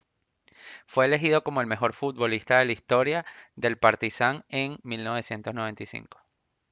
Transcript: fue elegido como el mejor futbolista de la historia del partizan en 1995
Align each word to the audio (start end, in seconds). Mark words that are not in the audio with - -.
fue 0.87 1.05
elegido 1.05 1.43
como 1.43 1.61
el 1.61 1.67
mejor 1.67 1.93
futbolista 1.93 2.57
de 2.57 2.65
la 2.65 2.71
historia 2.71 3.23
del 3.55 3.77
partizan 3.77 4.43
en 4.49 4.79
1995 4.81 6.19